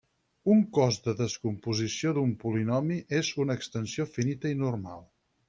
Un 0.53 0.61
cos 0.77 0.95
de 1.07 1.13
descomposició 1.19 2.13
d'un 2.15 2.33
polinomi 2.45 2.99
és 3.19 3.31
una 3.45 3.59
extensió 3.61 4.09
finita 4.17 4.53
i 4.57 4.61
normal. 4.65 5.07